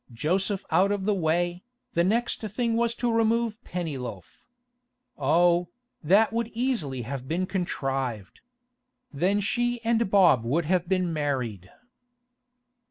[0.11, 1.61] Joseph out of the way,
[1.93, 4.47] the next thing was to remove Pennyloaf.
[5.15, 5.67] Oh,
[6.03, 8.41] that would easily have been contrived.
[9.13, 11.69] Then she and Bob would have been married.